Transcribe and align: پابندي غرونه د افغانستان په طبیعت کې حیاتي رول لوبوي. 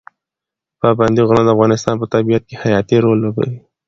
پابندي 0.79 1.21
غرونه 1.27 1.43
د 1.45 1.49
افغانستان 1.55 1.95
په 1.99 2.05
طبیعت 2.13 2.43
کې 2.49 2.55
حیاتي 2.63 2.97
رول 3.03 3.17
لوبوي. 3.23 3.57